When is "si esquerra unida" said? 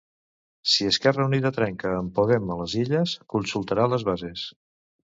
0.71-1.51